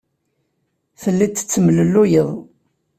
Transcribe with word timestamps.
Telliḍ 1.01 1.31
tettemlelluyeḍ. 1.33 2.31